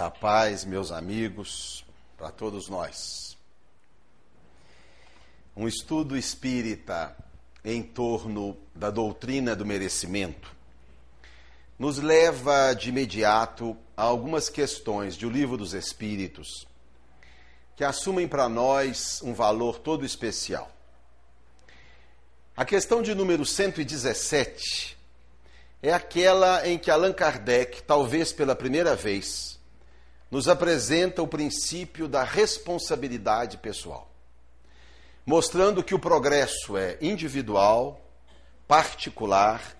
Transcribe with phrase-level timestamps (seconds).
[0.00, 1.84] A paz, meus amigos,
[2.16, 3.36] para todos nós.
[5.54, 7.14] Um estudo espírita
[7.62, 10.56] em torno da doutrina do merecimento
[11.78, 16.66] nos leva de imediato a algumas questões do Livro dos Espíritos
[17.76, 20.74] que assumem para nós um valor todo especial.
[22.56, 24.96] A questão de número 117
[25.82, 29.59] é aquela em que Allan Kardec, talvez pela primeira vez,
[30.30, 34.08] nos apresenta o princípio da responsabilidade pessoal,
[35.26, 38.00] mostrando que o progresso é individual,
[38.68, 39.76] particular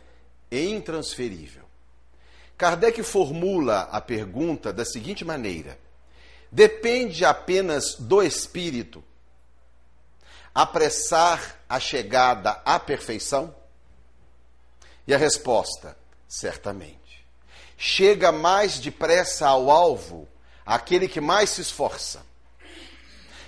[0.50, 1.64] e intransferível.
[2.58, 5.78] Kardec formula a pergunta da seguinte maneira:
[6.50, 9.02] depende apenas do espírito
[10.52, 13.54] apressar a chegada à perfeição?
[15.06, 15.96] E a resposta:
[16.28, 17.24] certamente.
[17.78, 20.28] Chega mais depressa ao alvo
[20.70, 22.24] aquele que mais se esforça,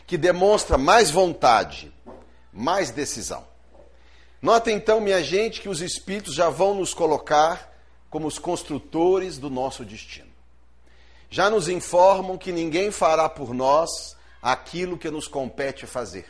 [0.08, 1.94] que demonstra mais vontade,
[2.52, 3.46] mais decisão.
[4.40, 7.72] Nota então, minha gente, que os espíritos já vão nos colocar
[8.10, 10.32] como os construtores do nosso destino.
[11.30, 16.26] Já nos informam que ninguém fará por nós aquilo que nos compete fazer.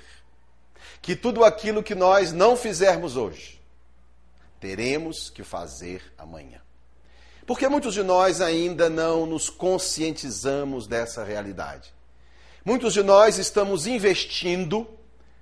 [1.01, 3.59] Que tudo aquilo que nós não fizermos hoje,
[4.61, 6.62] teremos que fazer amanhã.
[7.47, 11.93] Porque muitos de nós ainda não nos conscientizamos dessa realidade.
[12.65, 14.87] Muitos de nós estamos investindo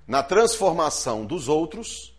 [0.06, 2.14] na transformação dos outros,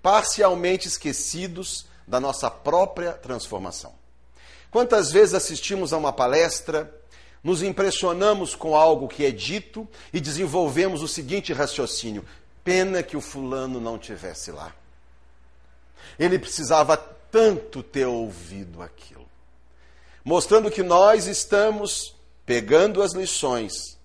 [0.00, 3.92] parcialmente esquecidos da nossa própria transformação.
[4.70, 6.90] Quantas vezes assistimos a uma palestra,
[7.42, 12.24] nos impressionamos com algo que é dito e desenvolvemos o seguinte raciocínio:
[12.62, 14.72] pena que o fulano não tivesse lá.
[16.18, 16.96] Ele precisava
[17.32, 19.26] tanto ter ouvido aquilo.
[20.24, 22.14] Mostrando que nós estamos
[22.46, 23.98] pegando as lições,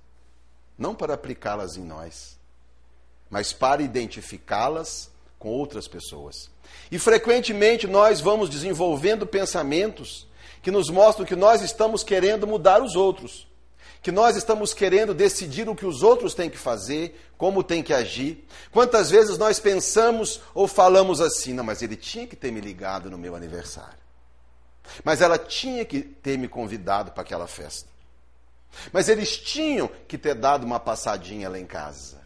[0.77, 2.39] não para aplicá-las em nós,
[3.29, 6.49] mas para identificá-las com outras pessoas.
[6.91, 10.25] E frequentemente nós vamos desenvolvendo pensamentos
[10.61, 13.46] que nos mostram que nós estamos querendo mudar os outros
[14.07, 17.93] que nós estamos querendo decidir o que os outros têm que fazer, como têm que
[17.93, 18.47] agir.
[18.71, 23.09] Quantas vezes nós pensamos ou falamos assim, não, mas ele tinha que ter me ligado
[23.09, 23.99] no meu aniversário.
[25.03, 27.89] Mas ela tinha que ter me convidado para aquela festa.
[28.93, 32.21] Mas eles tinham que ter dado uma passadinha lá em casa.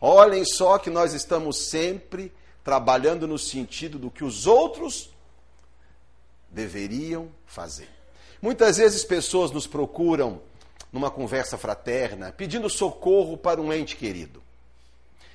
[0.00, 5.10] Olhem só que nós estamos sempre trabalhando no sentido do que os outros
[6.48, 7.88] deveriam fazer.
[8.40, 10.40] Muitas vezes pessoas nos procuram
[10.94, 14.40] numa conversa fraterna, pedindo socorro para um ente querido.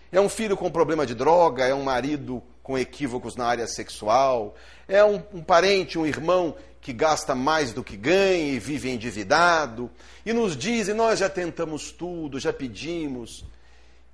[0.10, 4.56] É um filho com problema de droga, é um marido com equívocos na área sexual,
[4.88, 9.92] é um, um parente, um irmão que gasta mais do que ganha e vive endividado,
[10.26, 13.44] e nos dizem: Nós já tentamos tudo, já pedimos.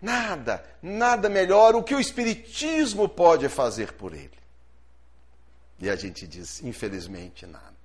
[0.01, 4.31] Nada, nada melhor o que o Espiritismo pode fazer por ele.
[5.79, 7.75] E a gente diz: Infelizmente, nada.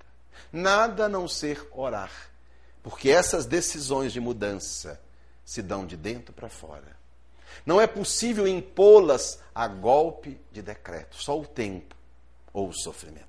[0.50, 2.29] Nada a não ser orar
[2.82, 5.00] porque essas decisões de mudança
[5.44, 6.96] se dão de dentro para fora.
[7.66, 11.94] Não é possível impô-las a golpe de decreto, só o tempo
[12.52, 13.28] ou o sofrimento.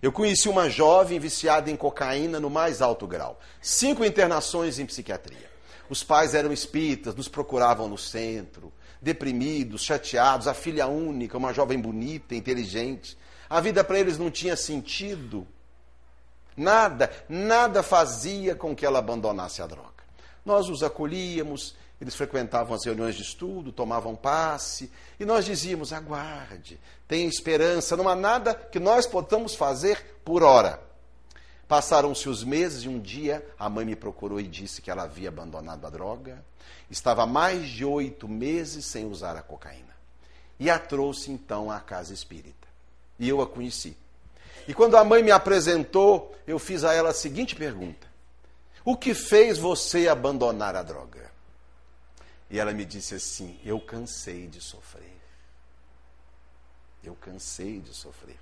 [0.00, 3.40] Eu conheci uma jovem viciada em cocaína no mais alto grau.
[3.60, 5.50] Cinco internações em psiquiatria.
[5.88, 11.80] Os pais eram espíritas, nos procuravam no centro, deprimidos, chateados, a filha única, uma jovem
[11.80, 13.16] bonita, inteligente.
[13.48, 15.46] A vida para eles não tinha sentido.
[16.56, 20.04] Nada, nada fazia com que ela abandonasse a droga.
[20.44, 26.78] Nós os acolhíamos, eles frequentavam as reuniões de estudo, tomavam passe, e nós dizíamos: aguarde,
[27.08, 30.80] tenha esperança, não há nada que nós possamos fazer por hora.
[31.68, 35.28] Passaram-se os meses e um dia a mãe me procurou e disse que ela havia
[35.28, 36.44] abandonado a droga,
[36.88, 39.96] estava mais de oito meses sem usar a cocaína.
[40.60, 42.68] E a trouxe então à casa espírita.
[43.18, 43.96] E eu a conheci.
[44.68, 48.06] E quando a mãe me apresentou, eu fiz a ela a seguinte pergunta:
[48.84, 51.30] O que fez você abandonar a droga?
[52.50, 55.16] E ela me disse assim: Eu cansei de sofrer.
[57.02, 58.38] Eu cansei de sofrer.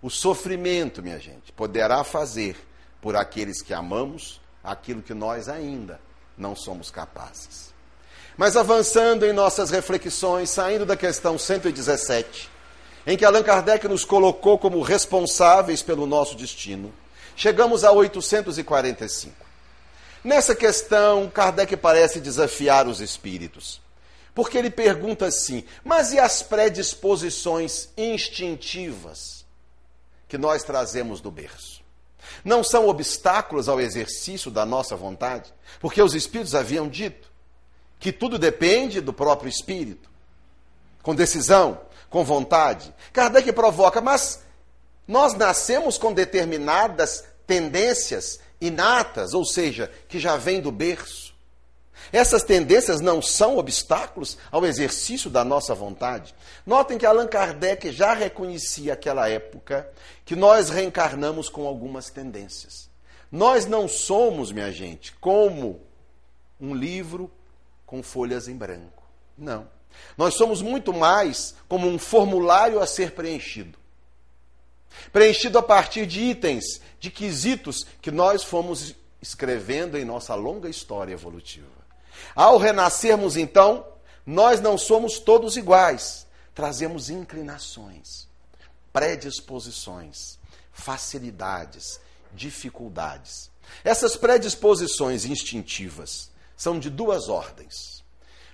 [0.00, 2.56] O sofrimento, minha gente, poderá fazer
[3.00, 6.00] por aqueles que amamos aquilo que nós ainda
[6.36, 7.74] não somos capazes.
[8.36, 12.50] Mas avançando em nossas reflexões, saindo da questão 117,
[13.06, 16.92] em que Allan Kardec nos colocou como responsáveis pelo nosso destino.
[17.36, 19.34] Chegamos a 845.
[20.24, 23.80] Nessa questão, Kardec parece desafiar os espíritos.
[24.34, 29.44] Porque ele pergunta assim: mas e as predisposições instintivas
[30.28, 31.76] que nós trazemos do berço?
[32.44, 37.30] não são obstáculos ao exercício da nossa vontade, porque os Espíritos haviam dito
[37.98, 40.08] que tudo depende do próprio Espírito,
[41.02, 41.80] com decisão,
[42.16, 42.94] com vontade.
[43.12, 44.40] Kardec provoca, mas
[45.06, 51.34] nós nascemos com determinadas tendências inatas, ou seja, que já vêm do berço.
[52.10, 56.34] Essas tendências não são obstáculos ao exercício da nossa vontade.
[56.64, 59.86] Notem que Allan Kardec já reconhecia aquela época
[60.24, 62.88] que nós reencarnamos com algumas tendências.
[63.30, 65.82] Nós não somos, minha gente, como
[66.58, 67.30] um livro
[67.84, 69.02] com folhas em branco.
[69.36, 69.75] Não.
[70.16, 73.78] Nós somos muito mais como um formulário a ser preenchido.
[75.12, 81.12] Preenchido a partir de itens, de quesitos que nós fomos escrevendo em nossa longa história
[81.12, 81.66] evolutiva.
[82.34, 83.86] Ao renascermos, então,
[84.24, 86.26] nós não somos todos iguais.
[86.54, 88.26] Trazemos inclinações,
[88.92, 90.38] predisposições,
[90.72, 92.00] facilidades,
[92.32, 93.50] dificuldades.
[93.84, 98.04] Essas predisposições instintivas são de duas ordens.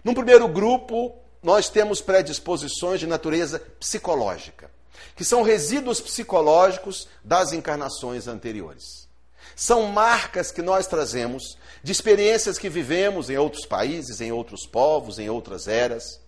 [0.02, 4.70] No primeiro grupo, nós temos predisposições de natureza psicológica,
[5.16, 9.08] que são resíduos psicológicos das encarnações anteriores.
[9.56, 15.18] São marcas que nós trazemos de experiências que vivemos em outros países, em outros povos,
[15.18, 16.20] em outras eras,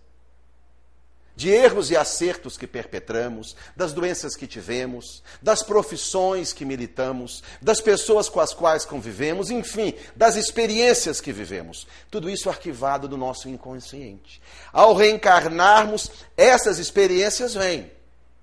[1.35, 7.81] de erros e acertos que perpetramos, das doenças que tivemos, das profissões que militamos, das
[7.81, 11.87] pessoas com as quais convivemos, enfim, das experiências que vivemos.
[12.09, 14.41] Tudo isso arquivado do nosso inconsciente.
[14.71, 17.91] Ao reencarnarmos, essas experiências vêm.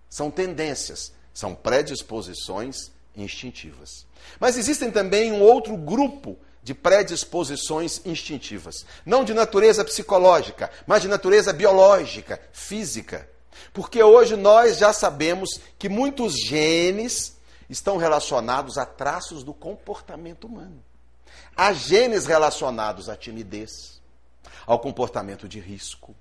[0.09, 4.07] São tendências, são predisposições instintivas.
[4.39, 11.09] Mas existem também um outro grupo de predisposições instintivas, não de natureza psicológica, mas de
[11.09, 13.29] natureza biológica, física.
[13.73, 17.37] Porque hoje nós já sabemos que muitos genes
[17.69, 20.83] estão relacionados a traços do comportamento humano.
[21.57, 24.01] Há genes relacionados à timidez,
[24.67, 26.15] ao comportamento de risco,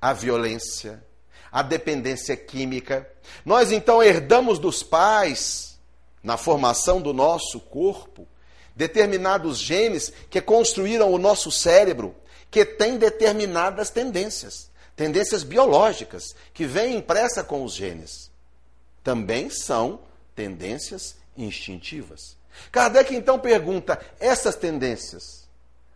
[0.00, 1.02] à violência,
[1.50, 3.08] à dependência química.
[3.44, 5.78] Nós então herdamos dos pais,
[6.22, 8.28] na formação do nosso corpo,
[8.80, 12.16] determinados genes que construíram o nosso cérebro,
[12.50, 18.30] que tem determinadas tendências, tendências biológicas, que vêm impressa com os genes.
[19.04, 20.00] Também são
[20.34, 22.38] tendências instintivas.
[22.72, 25.46] Kardec então pergunta: essas tendências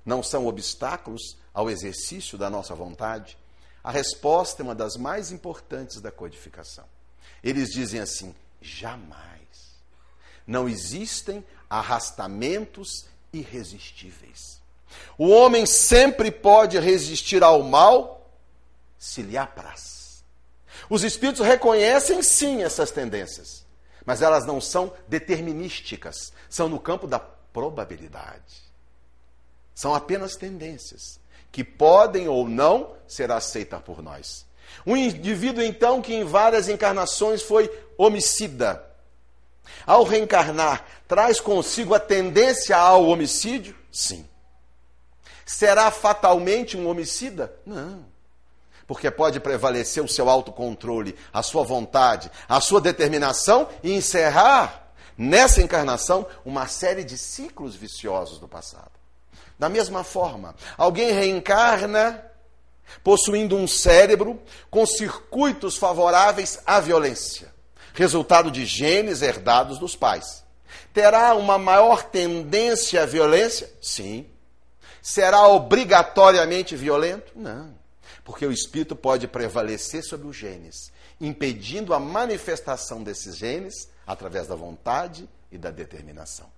[0.04, 3.38] não são obstáculos ao exercício da nossa vontade?
[3.82, 6.84] A resposta é uma das mais importantes da codificação.
[7.42, 9.24] Eles dizem assim: jamais.
[10.46, 11.42] Não existem
[11.78, 14.60] arrastamentos irresistíveis.
[15.18, 18.30] O homem sempre pode resistir ao mal
[18.98, 20.24] se lhe apraz.
[20.88, 23.64] Os espíritos reconhecem sim essas tendências,
[24.04, 28.62] mas elas não são determinísticas, são no campo da probabilidade.
[29.74, 31.18] São apenas tendências
[31.50, 34.46] que podem ou não ser aceitas por nós.
[34.86, 38.84] Um indivíduo, então, que em várias encarnações foi homicida,
[39.86, 43.76] ao reencarnar, traz consigo a tendência ao homicídio?
[43.90, 44.26] Sim.
[45.44, 47.54] Será fatalmente um homicida?
[47.66, 48.04] Não.
[48.86, 55.62] Porque pode prevalecer o seu autocontrole, a sua vontade, a sua determinação e encerrar nessa
[55.62, 58.92] encarnação uma série de ciclos viciosos do passado.
[59.58, 62.22] Da mesma forma, alguém reencarna
[63.02, 67.53] possuindo um cérebro com circuitos favoráveis à violência
[67.94, 70.44] resultado de genes herdados dos pais.
[70.92, 73.72] Terá uma maior tendência à violência?
[73.80, 74.26] Sim.
[75.00, 77.32] Será obrigatoriamente violento?
[77.36, 77.74] Não.
[78.24, 84.54] Porque o espírito pode prevalecer sobre os genes, impedindo a manifestação desses genes através da
[84.54, 86.50] vontade e da determinação.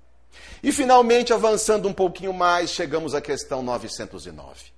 [0.62, 4.72] E finalmente, avançando um pouquinho mais, chegamos à questão 909.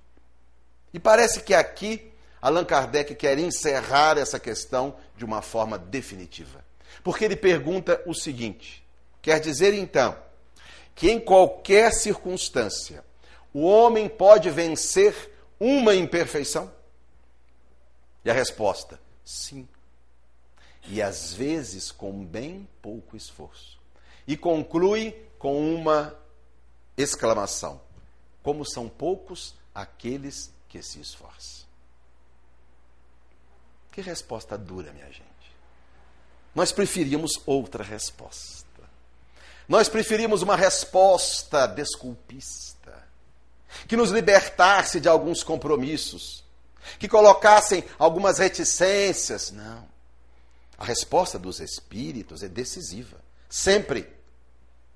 [0.93, 2.11] E parece que aqui
[2.41, 6.65] Allan Kardec quer encerrar essa questão de uma forma definitiva.
[7.03, 8.83] Porque ele pergunta o seguinte:
[9.21, 10.17] quer dizer então
[10.95, 13.03] que em qualquer circunstância
[13.53, 15.13] o homem pode vencer
[15.59, 16.71] uma imperfeição?
[18.23, 19.67] E a resposta: sim.
[20.87, 23.77] E às vezes com bem pouco esforço.
[24.25, 26.17] E conclui com uma
[26.97, 27.81] exclamação:
[28.41, 31.68] como são poucos aqueles que se esforçam.
[33.99, 35.25] Que resposta dura, minha gente.
[36.55, 38.65] Nós preferíamos outra resposta.
[39.67, 43.05] Nós preferimos uma resposta desculpista,
[43.89, 46.45] que nos libertasse de alguns compromissos,
[46.97, 49.51] que colocassem algumas reticências.
[49.51, 49.85] Não.
[50.77, 53.17] A resposta dos espíritos é decisiva,
[53.49, 54.07] sempre.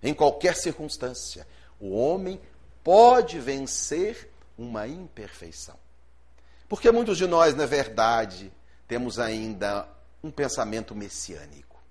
[0.02, 1.46] em qualquer circunstância,
[1.78, 2.40] o homem
[2.82, 5.76] pode vencer uma imperfeição.
[6.70, 8.50] Porque muitos de nós, na verdade,
[8.94, 9.88] temos ainda
[10.24, 11.82] um pensamento messiânico,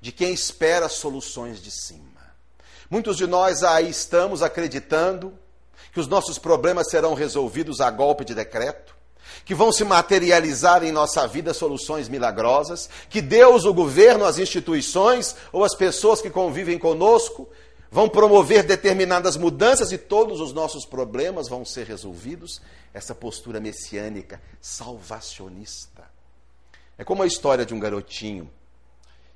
[0.00, 2.20] de quem espera soluções de cima.
[2.88, 5.36] Muitos de nós aí estamos acreditando
[5.92, 8.94] que os nossos problemas serão resolvidos a golpe de decreto,
[9.44, 15.34] que vão se materializar em nossa vida soluções milagrosas, que Deus, o governo, as instituições
[15.52, 17.48] ou as pessoas que convivem conosco
[17.90, 22.62] vão promover determinadas mudanças e todos os nossos problemas vão ser resolvidos.
[22.94, 26.14] Essa postura messiânica, salvacionista.
[26.98, 28.50] É como a história de um garotinho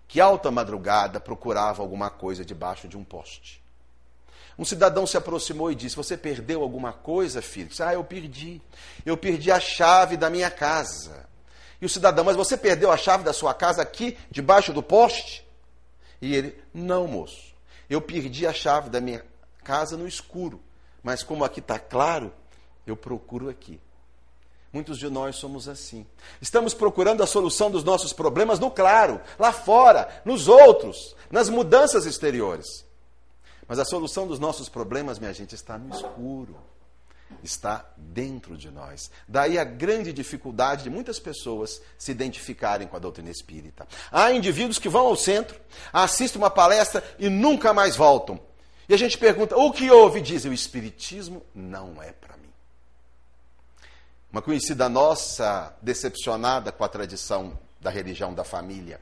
[0.09, 3.63] que, alta madrugada, procurava alguma coisa debaixo de um poste.
[4.59, 7.69] Um cidadão se aproximou e disse: Você perdeu alguma coisa, filho?
[7.69, 8.61] Disse, ah, eu perdi.
[9.07, 11.29] Eu perdi a chave da minha casa.
[11.81, 15.47] E o cidadão, mas você perdeu a chave da sua casa aqui, debaixo do poste?
[16.21, 17.55] E ele, não, moço.
[17.89, 19.25] Eu perdi a chave da minha
[19.65, 20.61] casa no escuro.
[21.03, 22.31] Mas como aqui está claro,
[22.87, 23.81] eu procuro aqui.
[24.73, 26.07] Muitos de nós somos assim.
[26.41, 32.07] Estamos procurando a solução dos nossos problemas no claro, lá fora, nos outros, nas mudanças
[32.07, 32.85] exteriores.
[33.67, 36.57] Mas a solução dos nossos problemas, minha gente, está no escuro.
[37.43, 39.11] Está dentro de nós.
[39.27, 43.87] Daí a grande dificuldade de muitas pessoas se identificarem com a doutrina espírita.
[44.11, 45.61] Há indivíduos que vão ao centro,
[45.93, 48.41] assistem uma palestra e nunca mais voltam.
[48.89, 50.21] E a gente pergunta: o que houve?
[50.21, 52.40] Dizem: o Espiritismo não é para.
[54.33, 59.01] Uma conhecida nossa, decepcionada com a tradição da religião da família,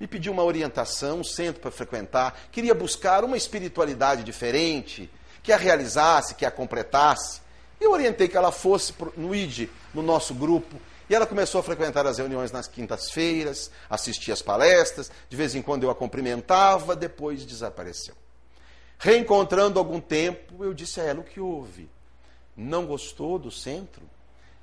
[0.00, 5.10] me pediu uma orientação, um centro para frequentar, queria buscar uma espiritualidade diferente,
[5.42, 7.42] que a realizasse, que a completasse.
[7.78, 12.06] Eu orientei que ela fosse no ID, no nosso grupo, e ela começou a frequentar
[12.06, 17.44] as reuniões nas quintas-feiras, assistia às palestras, de vez em quando eu a cumprimentava, depois
[17.44, 18.14] desapareceu.
[18.98, 21.90] Reencontrando algum tempo, eu disse a ela o que houve.
[22.56, 24.08] Não gostou do centro?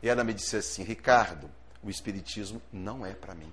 [0.01, 1.49] E ela me disse assim: Ricardo,
[1.83, 3.51] o Espiritismo não é para mim.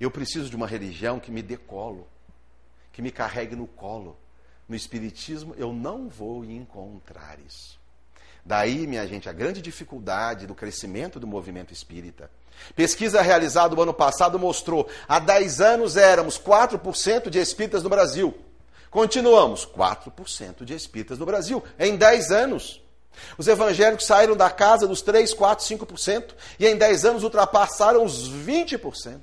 [0.00, 2.08] Eu preciso de uma religião que me dê colo,
[2.92, 4.16] que me carregue no colo.
[4.68, 7.78] No Espiritismo eu não vou encontrar isso.
[8.44, 12.30] Daí, minha gente, a grande dificuldade do crescimento do movimento espírita.
[12.74, 18.34] Pesquisa realizada no ano passado mostrou: há 10 anos éramos 4% de espíritas no Brasil.
[18.90, 22.82] Continuamos, 4% de espíritas no Brasil, em 10 anos.
[23.36, 28.30] Os evangélicos saíram da casa dos 3, 4, 5% e em 10 anos ultrapassaram os
[28.30, 29.20] 20%.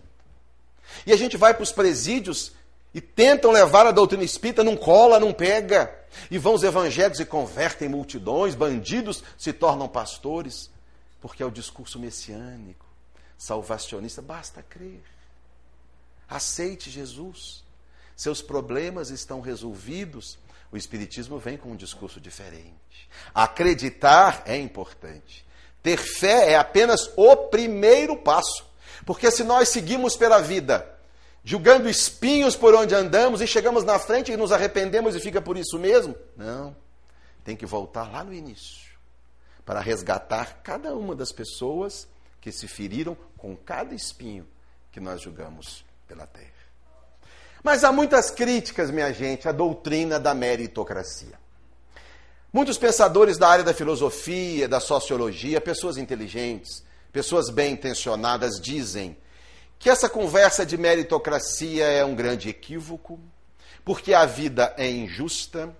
[1.06, 2.52] E a gente vai para os presídios
[2.94, 5.94] e tentam levar a doutrina espírita, não cola, não pega.
[6.32, 10.70] E vão os evangélicos e convertem multidões, bandidos se tornam pastores,
[11.22, 12.86] porque é o discurso messiânico,
[13.38, 14.22] salvacionista.
[14.22, 15.04] Basta crer.
[16.28, 17.64] Aceite Jesus.
[18.16, 20.40] Seus problemas estão resolvidos.
[20.72, 23.10] O Espiritismo vem com um discurso diferente.
[23.34, 25.46] Acreditar é importante.
[25.82, 28.66] Ter fé é apenas o primeiro passo.
[29.06, 30.98] Porque se nós seguimos pela vida,
[31.44, 35.58] julgando espinhos por onde andamos e chegamos na frente e nos arrependemos e fica por
[35.58, 36.76] isso mesmo, não.
[37.44, 38.88] Tem que voltar lá no início
[39.66, 42.08] para resgatar cada uma das pessoas
[42.42, 44.48] que se feriram com cada espinho
[44.92, 46.57] que nós julgamos pela terra.
[47.68, 51.38] Mas há muitas críticas, minha gente, à doutrina da meritocracia.
[52.54, 56.82] Muitos pensadores da área da filosofia, da sociologia, pessoas inteligentes,
[57.12, 59.18] pessoas bem intencionadas dizem
[59.78, 63.20] que essa conversa de meritocracia é um grande equívoco,
[63.84, 65.76] porque a vida é injusta,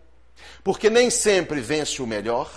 [0.66, 2.52] porque nem sempre vence o melhor,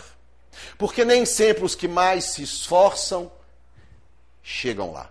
[0.76, 3.30] porque nem sempre os que mais se esforçam
[4.42, 5.08] chegam lá.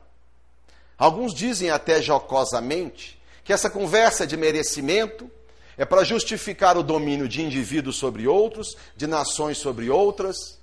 [0.97, 3.17] Alguns dizem até jocosamente
[3.49, 5.27] que essa conversa de merecimento
[5.75, 10.59] é para justificar o domínio de indivíduos sobre outros, de nações sobre outras,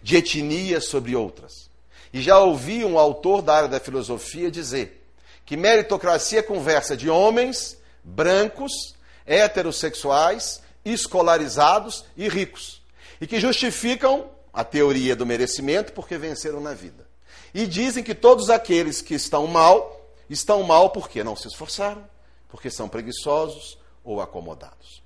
[0.00, 1.68] de etnias sobre outras.
[2.12, 5.04] E já ouvi um autor da área da filosofia dizer
[5.44, 8.94] que meritocracia é conversa de homens brancos,
[9.26, 12.82] heterossexuais, escolarizados e ricos.
[13.20, 17.04] E que justificam a teoria do merecimento porque venceram na vida.
[17.52, 22.06] E dizem que todos aqueles que estão mal, estão mal porque não se esforçaram,
[22.48, 25.02] porque são preguiçosos ou acomodados.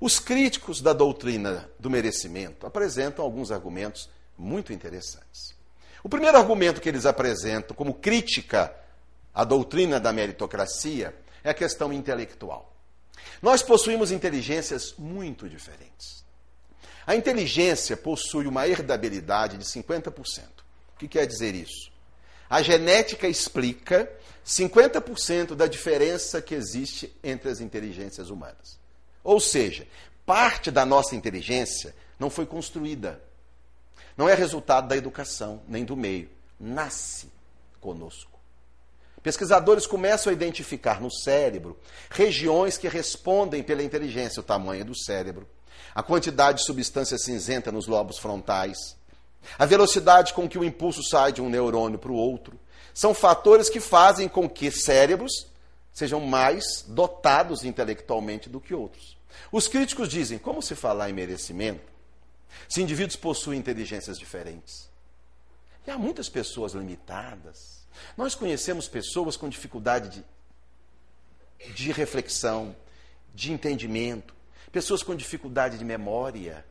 [0.00, 5.56] Os críticos da doutrina do merecimento apresentam alguns argumentos muito interessantes.
[6.02, 8.72] O primeiro argumento que eles apresentam como crítica
[9.34, 12.72] à doutrina da meritocracia é a questão intelectual.
[13.42, 16.24] Nós possuímos inteligências muito diferentes.
[17.06, 20.42] A inteligência possui uma herdabilidade de 50%.
[20.94, 21.90] O que quer dizer isso?
[22.50, 24.10] A genética explica
[24.48, 28.78] 50% da diferença que existe entre as inteligências humanas.
[29.22, 29.86] Ou seja,
[30.24, 33.22] parte da nossa inteligência não foi construída.
[34.16, 36.30] Não é resultado da educação, nem do meio.
[36.58, 37.30] Nasce
[37.78, 38.40] conosco.
[39.22, 41.78] Pesquisadores começam a identificar no cérebro
[42.08, 45.46] regiões que respondem pela inteligência, o tamanho do cérebro,
[45.94, 48.96] a quantidade de substância cinzenta nos lobos frontais,
[49.58, 52.58] a velocidade com que o impulso sai de um neurônio para o outro.
[52.92, 55.46] São fatores que fazem com que cérebros
[55.92, 59.16] sejam mais dotados intelectualmente do que outros.
[59.52, 61.98] Os críticos dizem: como se falar em merecimento
[62.68, 64.88] se indivíduos possuem inteligências diferentes?
[65.86, 67.86] E há muitas pessoas limitadas.
[68.16, 70.24] Nós conhecemos pessoas com dificuldade
[71.58, 72.76] de, de reflexão,
[73.34, 74.34] de entendimento,
[74.70, 76.64] pessoas com dificuldade de memória.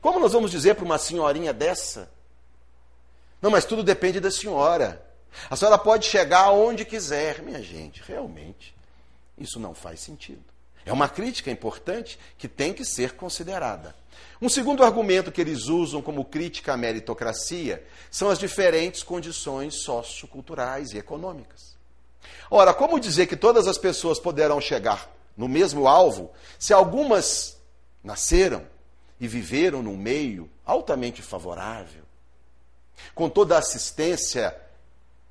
[0.00, 2.10] Como nós vamos dizer para uma senhorinha dessa?
[3.40, 5.04] Não, mas tudo depende da senhora.
[5.50, 7.42] A senhora pode chegar aonde quiser.
[7.42, 8.74] Minha gente, realmente,
[9.36, 10.42] isso não faz sentido.
[10.84, 13.94] É uma crítica importante que tem que ser considerada.
[14.40, 20.92] Um segundo argumento que eles usam como crítica à meritocracia são as diferentes condições socioculturais
[20.92, 21.76] e econômicas.
[22.50, 27.58] Ora, como dizer que todas as pessoas poderão chegar no mesmo alvo se algumas
[28.02, 28.64] nasceram
[29.20, 32.02] e viveram num meio altamente favorável,
[33.14, 34.54] com toda a assistência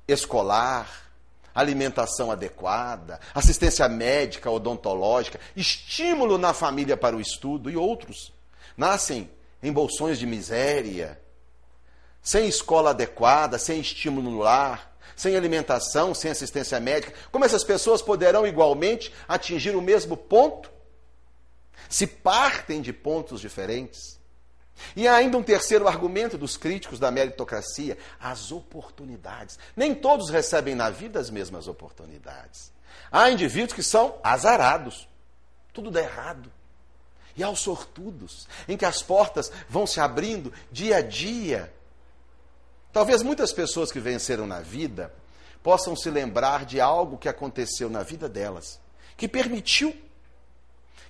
[0.06, 1.10] escolar,
[1.54, 8.32] alimentação adequada, assistência médica, odontológica, estímulo na família para o estudo e outros.
[8.76, 9.28] Nascem
[9.62, 11.20] em bolsões de miséria,
[12.22, 17.12] sem escola adequada, sem estímulo no lar, sem alimentação, sem assistência médica.
[17.32, 20.70] Como essas pessoas poderão igualmente atingir o mesmo ponto?
[21.88, 24.18] Se partem de pontos diferentes?
[24.94, 29.58] E há ainda um terceiro argumento dos críticos da meritocracia: as oportunidades.
[29.76, 32.72] Nem todos recebem na vida as mesmas oportunidades.
[33.10, 35.08] Há indivíduos que são azarados,
[35.72, 36.50] tudo dá errado.
[37.36, 41.72] E há os sortudos, em que as portas vão se abrindo dia a dia.
[42.92, 45.14] Talvez muitas pessoas que venceram na vida
[45.62, 48.80] possam se lembrar de algo que aconteceu na vida delas,
[49.16, 49.94] que permitiu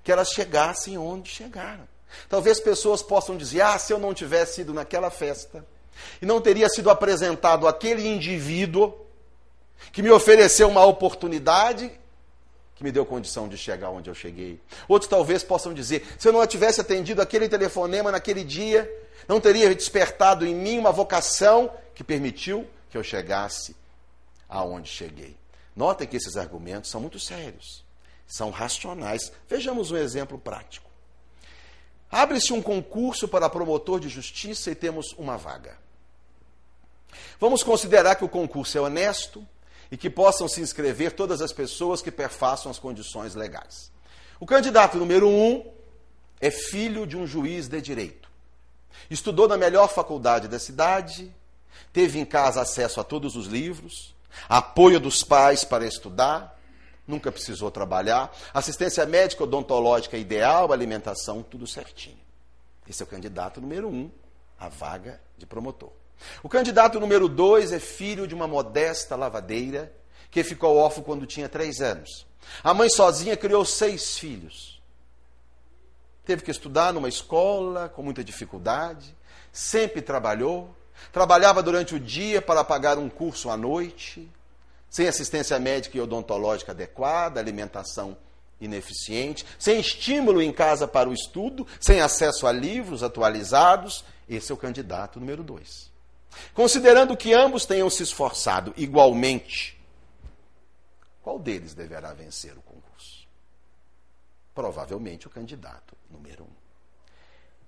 [0.09, 1.87] que elas chegassem onde chegaram.
[2.31, 5.63] Talvez pessoas possam dizer: ah, se eu não tivesse ido naquela festa
[6.23, 9.05] e não teria sido apresentado aquele indivíduo
[9.93, 11.93] que me ofereceu uma oportunidade
[12.75, 14.59] que me deu condição de chegar onde eu cheguei.
[14.89, 18.91] Outros talvez possam dizer: se eu não tivesse atendido aquele telefonema naquele dia,
[19.29, 23.77] não teria despertado em mim uma vocação que permitiu que eu chegasse
[24.49, 25.37] aonde cheguei.
[25.77, 27.85] Notem que esses argumentos são muito sérios,
[28.29, 29.33] são racionais.
[29.49, 30.89] Vejamos um exemplo prático.
[32.11, 35.77] Abre-se um concurso para promotor de justiça e temos uma vaga.
[37.41, 39.47] Vamos considerar que o concurso é honesto
[39.91, 43.91] e que possam se inscrever todas as pessoas que perfaçam as condições legais.
[44.39, 45.65] O candidato número um
[46.41, 48.29] é filho de um juiz de direito.
[49.11, 51.35] Estudou na melhor faculdade da cidade,
[51.93, 54.15] teve em casa acesso a todos os livros,
[54.49, 56.58] apoio dos pais para estudar,
[57.09, 62.19] nunca precisou trabalhar, assistência médica odontológica ideal, alimentação, tudo certinho.
[62.87, 64.11] Esse é o candidato número um,
[64.61, 65.91] a vaga de promotor.
[66.43, 69.93] O candidato número dois é filho de uma modesta lavadeira
[70.31, 72.27] que ficou órfão quando tinha três anos.
[72.63, 74.81] A mãe sozinha criou seis filhos.
[76.25, 79.17] Teve que estudar numa escola com muita dificuldade,
[79.51, 80.75] sempre trabalhou,
[81.11, 84.31] trabalhava durante o dia para pagar um curso à noite,
[84.91, 88.17] sem assistência médica e odontológica adequada, alimentação
[88.61, 94.55] ineficiente, sem estímulo em casa para o estudo, sem acesso a livros atualizados, esse é
[94.55, 95.91] o candidato número dois.
[96.55, 99.79] Considerando que ambos tenham se esforçado igualmente,
[101.23, 103.27] qual deles deverá vencer o concurso?
[104.55, 106.59] Provavelmente o candidato número um.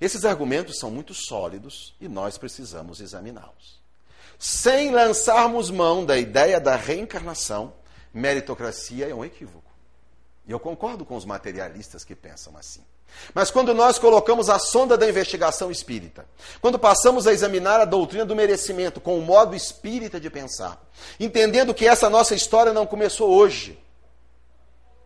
[0.01, 3.80] Esses argumentos são muito sólidos e nós precisamos examiná-los
[4.41, 7.75] sem lançarmos mão da ideia da reencarnação,
[8.13, 9.71] meritocracia é um equívoco.
[10.49, 12.83] E eu concordo com os materialistas que pensam assim.
[13.35, 16.27] Mas quando nós colocamos a sonda da investigação espírita,
[16.59, 20.83] quando passamos a examinar a doutrina do merecimento com o modo espírita de pensar,
[21.19, 23.79] entendendo que essa nossa história não começou hoje,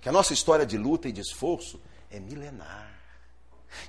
[0.01, 2.89] que a nossa história de luta e de esforço é milenar,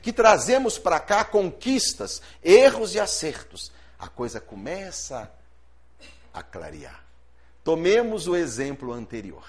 [0.01, 5.31] que trazemos para cá conquistas, erros e acertos, a coisa começa
[6.34, 7.03] a clarear.
[7.63, 9.45] Tomemos o exemplo anterior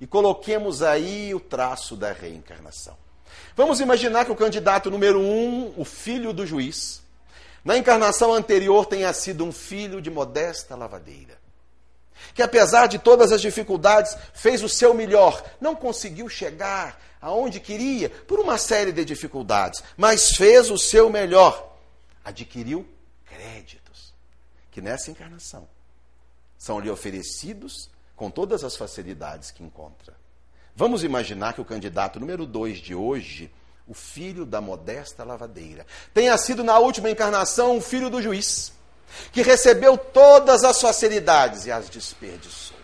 [0.00, 2.96] e coloquemos aí o traço da reencarnação.
[3.56, 7.02] Vamos imaginar que o candidato número um, o filho do juiz,
[7.64, 11.38] na encarnação anterior tenha sido um filho de modesta lavadeira.
[12.34, 15.42] que apesar de todas as dificuldades, fez o seu melhor.
[15.60, 21.76] Não conseguiu chegar aonde queria por uma série de dificuldades, mas fez o seu melhor.
[22.24, 22.86] Adquiriu
[23.44, 24.14] créditos
[24.70, 25.68] que nessa encarnação
[26.56, 30.14] são lhe oferecidos com todas as facilidades que encontra.
[30.74, 33.52] Vamos imaginar que o candidato número 2 de hoje,
[33.86, 38.72] o filho da modesta lavadeira, tenha sido na última encarnação um filho do juiz
[39.30, 42.76] que recebeu todas as facilidades e as desperdiçou.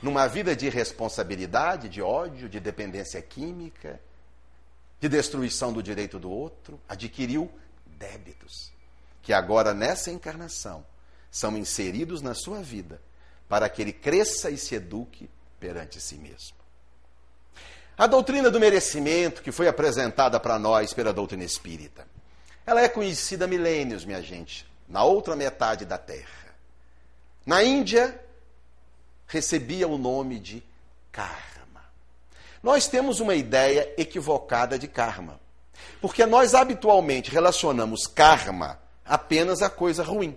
[0.00, 4.00] Numa vida de irresponsabilidade, de ódio, de dependência química,
[4.98, 7.50] de destruição do direito do outro, adquiriu
[7.86, 8.72] débitos,
[9.28, 10.86] que agora nessa encarnação
[11.30, 12.98] são inseridos na sua vida
[13.46, 15.28] para que ele cresça e se eduque
[15.60, 16.56] perante si mesmo.
[17.98, 22.08] A doutrina do merecimento, que foi apresentada para nós pela doutrina espírita,
[22.64, 26.54] ela é conhecida há milênios, minha gente na outra metade da terra.
[27.44, 28.18] Na Índia,
[29.26, 30.62] recebia o nome de
[31.12, 31.84] karma.
[32.62, 35.38] Nós temos uma ideia equivocada de karma,
[36.00, 40.36] porque nós habitualmente relacionamos karma apenas a coisa ruim.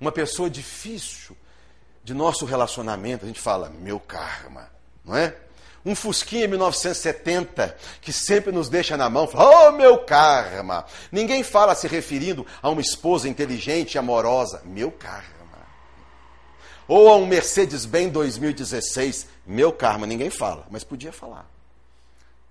[0.00, 1.36] Uma pessoa difícil
[2.02, 4.70] de nosso relacionamento, a gente fala, meu karma,
[5.04, 5.34] não é?
[5.84, 10.86] Um Fusquinha 1970 que sempre nos deixa na mão, fala, oh meu karma.
[11.12, 15.34] Ninguém fala se referindo a uma esposa inteligente e amorosa, meu karma.
[16.86, 20.06] Ou a um Mercedes-Benz 2016, meu karma.
[20.06, 21.48] Ninguém fala, mas podia falar.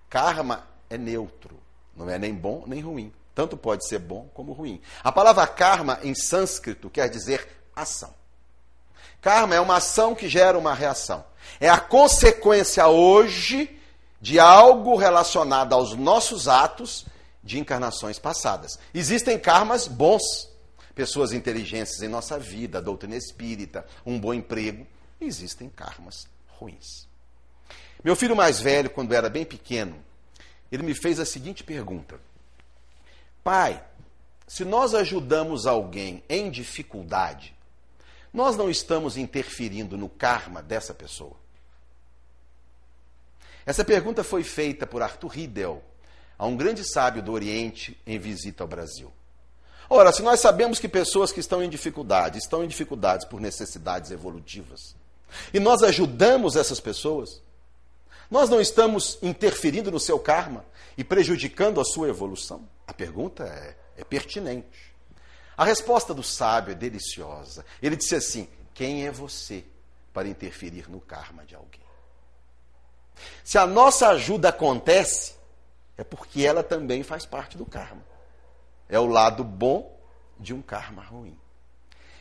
[0.09, 1.59] Karma é neutro,
[1.95, 3.11] não é nem bom nem ruim.
[3.35, 4.81] Tanto pode ser bom como ruim.
[5.03, 8.13] A palavra karma em sânscrito quer dizer ação.
[9.21, 11.25] Karma é uma ação que gera uma reação.
[11.59, 13.79] É a consequência hoje
[14.21, 17.05] de algo relacionado aos nossos atos
[17.43, 18.79] de encarnações passadas.
[18.93, 20.49] Existem karmas bons,
[20.93, 24.85] pessoas inteligentes em nossa vida, doutrina espírita, um bom emprego.
[25.19, 27.07] Existem karmas ruins.
[28.03, 29.95] Meu filho mais velho, quando era bem pequeno,
[30.71, 32.19] ele me fez a seguinte pergunta:
[33.43, 33.83] Pai,
[34.47, 37.53] se nós ajudamos alguém em dificuldade,
[38.33, 41.35] nós não estamos interferindo no karma dessa pessoa?
[43.65, 45.83] Essa pergunta foi feita por Arthur Riedel,
[46.37, 49.11] a um grande sábio do Oriente em visita ao Brasil.
[49.89, 54.11] Ora, se nós sabemos que pessoas que estão em dificuldade, estão em dificuldades por necessidades
[54.11, 54.95] evolutivas,
[55.53, 57.41] e nós ajudamos essas pessoas,
[58.29, 60.65] nós não estamos interferindo no seu karma
[60.97, 62.67] e prejudicando a sua evolução?
[62.87, 64.93] A pergunta é, é pertinente.
[65.55, 67.65] A resposta do sábio é deliciosa.
[67.81, 69.63] Ele disse assim: Quem é você
[70.11, 71.81] para interferir no karma de alguém?
[73.43, 75.35] Se a nossa ajuda acontece,
[75.97, 78.03] é porque ela também faz parte do karma.
[78.89, 79.99] É o lado bom
[80.39, 81.37] de um karma ruim.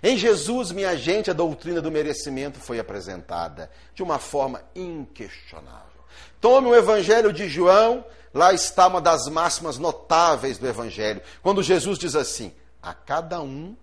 [0.02, 6.02] Em Jesus, minha gente, a doutrina do merecimento foi apresentada de uma forma inquestionável.
[6.40, 11.98] Tome o Evangelho de João, lá está uma das máximas notáveis do Evangelho, quando Jesus
[11.98, 13.76] diz assim: a cada um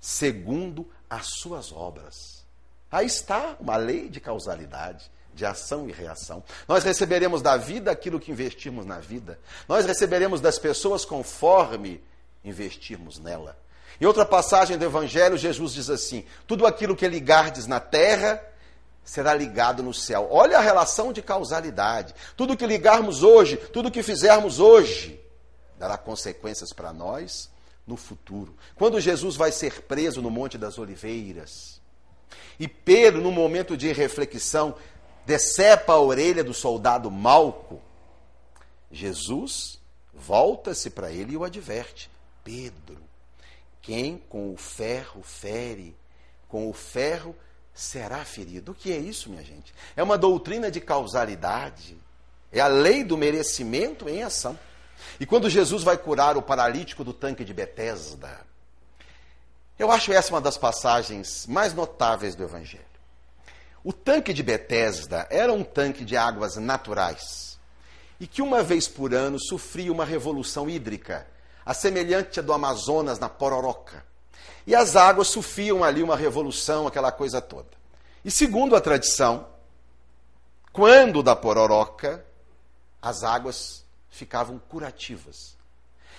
[0.00, 2.44] segundo as suas obras.
[2.90, 6.42] Aí está uma lei de causalidade de ação e reação.
[6.66, 9.38] Nós receberemos da vida aquilo que investirmos na vida.
[9.68, 12.02] Nós receberemos das pessoas conforme
[12.42, 13.56] investirmos nela.
[14.00, 18.42] Em outra passagem do Evangelho, Jesus diz assim: Tudo aquilo que ligardes na terra
[19.06, 20.28] será ligado no céu.
[20.30, 22.12] Olha a relação de causalidade.
[22.36, 25.18] Tudo que ligarmos hoje, tudo que fizermos hoje,
[25.78, 27.48] dará consequências para nós
[27.86, 28.54] no futuro.
[28.74, 31.80] Quando Jesus vai ser preso no Monte das Oliveiras,
[32.58, 34.74] e Pedro, no momento de reflexão,
[35.24, 37.80] decepa a orelha do soldado Malco,
[38.90, 39.78] Jesus
[40.12, 42.10] volta-se para ele e o adverte:
[42.42, 42.98] Pedro,
[43.80, 45.94] quem com o ferro fere,
[46.48, 47.36] com o ferro
[47.76, 48.72] será ferido.
[48.72, 49.72] O que é isso, minha gente?
[49.94, 51.96] É uma doutrina de causalidade.
[52.50, 54.58] É a lei do merecimento em ação.
[55.20, 58.40] E quando Jesus vai curar o paralítico do tanque de Betesda,
[59.78, 62.84] eu acho essa uma das passagens mais notáveis do Evangelho.
[63.84, 67.58] O tanque de Betesda era um tanque de águas naturais
[68.18, 71.26] e que uma vez por ano sofria uma revolução hídrica,
[71.64, 74.04] a semelhante à do Amazonas na Pororoca.
[74.66, 77.68] E as águas sofriam ali uma revolução, aquela coisa toda.
[78.24, 79.46] E segundo a tradição,
[80.72, 82.24] quando da Pororoca,
[83.00, 85.56] as águas ficavam curativas.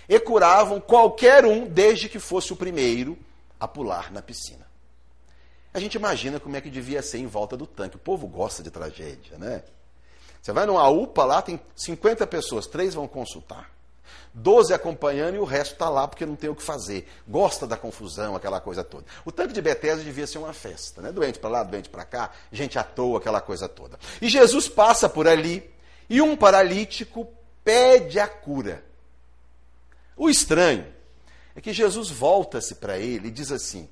[0.08, 3.18] E curavam qualquer um, desde que fosse o primeiro
[3.60, 4.66] a pular na piscina.
[5.74, 7.98] A gente imagina como é que devia ser em volta do tanque.
[7.98, 9.64] O povo gosta de tragédia, né?
[10.42, 13.70] Você vai numa UPA lá, tem 50 pessoas, três vão consultar.
[14.34, 17.10] Doze acompanhando e o resto está lá porque não tem o que fazer.
[17.28, 19.06] Gosta da confusão, aquela coisa toda.
[19.26, 21.12] O tanque de Betesda devia ser uma festa, né?
[21.12, 23.98] Doente para lá, doente para cá, gente à toa, aquela coisa toda.
[24.22, 25.70] E Jesus passa por ali
[26.10, 27.28] e um paralítico
[27.64, 28.84] pede a cura.
[30.16, 30.86] O estranho
[31.56, 33.90] é que Jesus volta-se para ele e diz assim: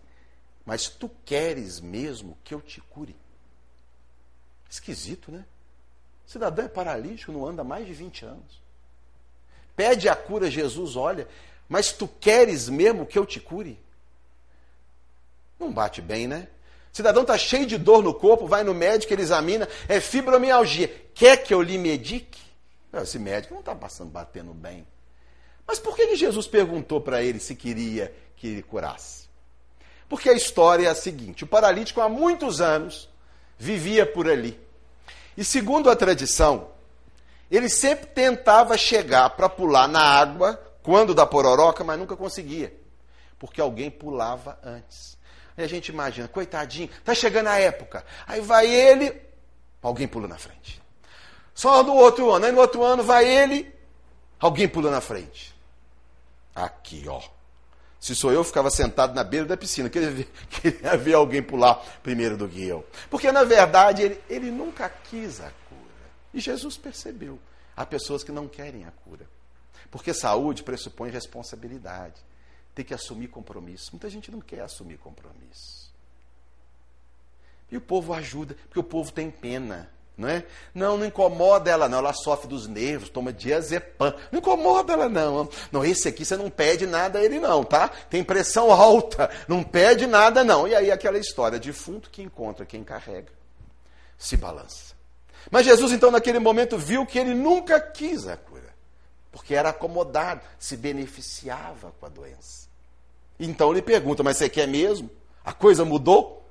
[0.66, 3.16] Mas tu queres mesmo que eu te cure?
[4.70, 5.46] Esquisito, né?
[6.28, 8.65] O cidadão é paralítico, não anda há mais de 20 anos.
[9.76, 11.28] Pede a cura, Jesus olha,
[11.68, 13.80] mas tu queres mesmo que eu te cure?
[15.60, 16.48] Não bate bem, né?
[16.94, 20.88] O cidadão está cheio de dor no corpo, vai no médico, ele examina, é fibromialgia.
[21.14, 22.40] Quer que eu lhe medique?
[22.94, 24.88] Esse médico não está passando, batendo bem.
[25.68, 29.26] Mas por que Jesus perguntou para ele se queria que ele curasse?
[30.08, 33.10] Porque a história é a seguinte: o paralítico há muitos anos
[33.58, 34.58] vivia por ali.
[35.36, 36.70] E segundo a tradição,
[37.50, 42.74] ele sempre tentava chegar para pular na água quando da pororoca, mas nunca conseguia,
[43.40, 45.18] porque alguém pulava antes.
[45.58, 48.06] Aí a gente imagina, coitadinho, tá chegando a época.
[48.28, 49.22] Aí vai ele,
[49.82, 50.82] alguém pula na frente.
[51.54, 53.74] Só no outro ano, aí no outro ano vai ele,
[54.40, 55.56] alguém pula na frente.
[56.54, 57.22] Aqui, ó.
[58.00, 59.90] Se sou eu, ficava sentado na beira da piscina.
[59.90, 62.86] Queria ver, queria ver alguém pular primeiro do que eu.
[63.10, 65.52] Porque, na verdade, ele, ele nunca quis a.
[66.36, 67.40] E Jesus percebeu.
[67.76, 69.26] Há pessoas que não querem a cura.
[69.90, 72.22] Porque saúde pressupõe responsabilidade.
[72.76, 73.92] Tem que assumir compromisso.
[73.94, 75.94] Muita gente não quer assumir compromisso.
[77.72, 79.90] E o povo ajuda, porque o povo tem pena.
[80.18, 80.46] Não é?
[80.74, 84.14] Não, não incomoda ela não, ela sofre dos nervos, toma diazepam.
[84.32, 85.50] Não incomoda ela não.
[85.72, 87.88] Não, esse aqui você não pede nada a ele não, tá?
[87.88, 90.68] Tem pressão alta, não pede nada não.
[90.68, 93.32] E aí aquela história, defunto que encontra quem carrega,
[94.18, 94.96] se balança.
[95.52, 98.74] Mas Jesus então naquele momento viu que ele nunca quis a cura,
[99.32, 102.68] porque era acomodado, se beneficiava com a doença.
[103.40, 105.10] Então ele pergunta, mas você quer mesmo?
[105.44, 106.46] A coisa mudou?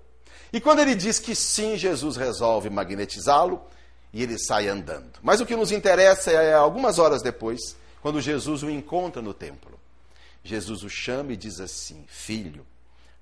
[0.53, 3.61] E quando ele diz que sim, Jesus resolve magnetizá-lo
[4.12, 5.18] e ele sai andando.
[5.20, 9.81] Mas o que nos interessa é algumas horas depois, quando Jesus o encontra no templo.
[10.44, 12.64] Jesus o chama e diz assim: Filho,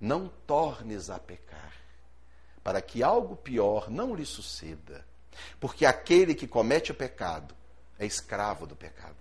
[0.01, 1.72] não tornes a pecar,
[2.62, 5.07] para que algo pior não lhe suceda.
[5.61, 7.55] Porque aquele que comete o pecado
[7.99, 9.16] é escravo do pecado.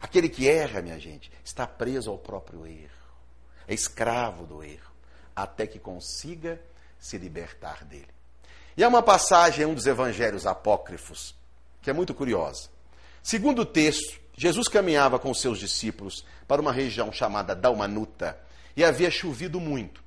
[0.00, 2.90] Aquele que erra, minha gente, está preso ao próprio erro.
[3.68, 4.90] É escravo do erro.
[5.36, 6.60] Até que consiga
[6.98, 8.08] se libertar dele.
[8.76, 11.34] E há uma passagem em um dos evangelhos apócrifos
[11.82, 12.68] que é muito curiosa.
[13.22, 18.38] Segundo o texto, Jesus caminhava com seus discípulos para uma região chamada Dalmanuta
[18.76, 20.02] e havia chovido muito.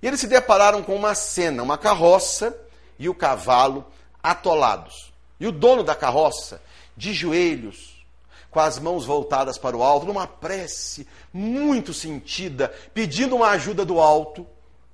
[0.00, 2.56] E eles se depararam com uma cena, uma carroça
[2.98, 3.84] e o cavalo
[4.22, 5.12] atolados.
[5.38, 6.62] E o dono da carroça,
[6.96, 8.04] de joelhos,
[8.50, 13.98] com as mãos voltadas para o alto, numa prece muito sentida, pedindo uma ajuda do
[13.98, 14.46] alto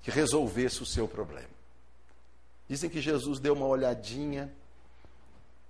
[0.02, 1.48] que resolvesse o seu problema.
[2.68, 4.52] Dizem que Jesus deu uma olhadinha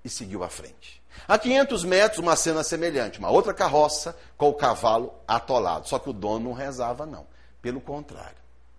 [0.05, 1.03] e seguiu à frente.
[1.27, 5.89] A 500 metros, uma cena semelhante, uma outra carroça com o cavalo atolado.
[5.89, 7.27] Só que o dono não rezava, não.
[7.61, 8.37] Pelo contrário,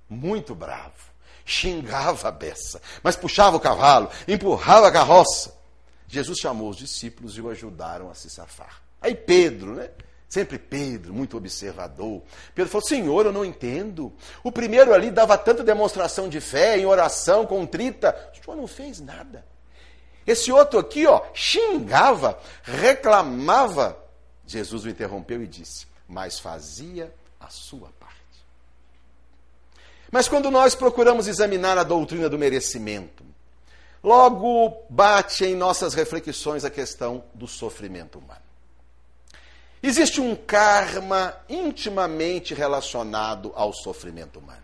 [0.10, 1.10] muito bravo.
[1.46, 5.58] Xingava a beça, mas puxava o cavalo, empurrava a carroça.
[6.08, 8.82] Jesus chamou os discípulos e o ajudaram a se safar.
[9.02, 9.90] Aí Pedro, né?
[10.28, 12.22] Sempre Pedro, muito observador.
[12.54, 14.14] Pedro falou: Senhor, eu não entendo.
[14.44, 18.16] O primeiro ali dava tanta demonstração de fé, em oração, contrita.
[18.32, 19.44] O senhor não fez nada.
[20.28, 23.98] Esse outro aqui, ó, xingava, reclamava.
[24.46, 27.99] Jesus o interrompeu e disse: Mas fazia a sua.
[30.12, 33.24] Mas quando nós procuramos examinar a doutrina do merecimento,
[34.04, 38.42] logo bate em nossas reflexões a questão do sofrimento humano.
[39.82, 44.60] Existe um karma intimamente relacionado ao sofrimento humano.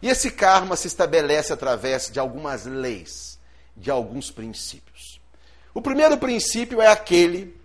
[0.00, 3.38] E esse karma se estabelece através de algumas leis,
[3.76, 5.20] de alguns princípios.
[5.74, 7.58] O primeiro princípio é aquele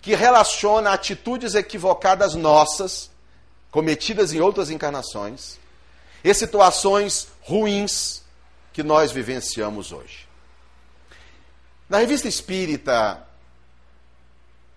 [0.00, 3.10] que relaciona atitudes equivocadas nossas,
[3.70, 5.58] cometidas em outras encarnações,
[6.22, 8.22] e situações ruins
[8.72, 10.28] que nós vivenciamos hoje.
[11.88, 13.26] Na revista espírita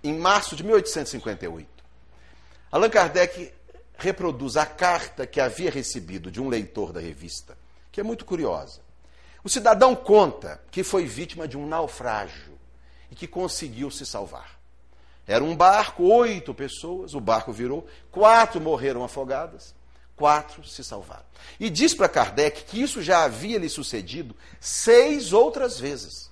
[0.03, 1.69] em março de 1858.
[2.71, 3.53] Allan Kardec
[3.97, 7.57] reproduz a carta que havia recebido de um leitor da revista,
[7.91, 8.81] que é muito curiosa.
[9.43, 12.57] O cidadão conta que foi vítima de um naufrágio
[13.09, 14.59] e que conseguiu se salvar.
[15.27, 19.75] Era um barco, oito pessoas, o barco virou, quatro morreram afogadas,
[20.15, 21.25] quatro se salvaram.
[21.59, 26.31] E diz para Kardec que isso já havia lhe sucedido seis outras vezes.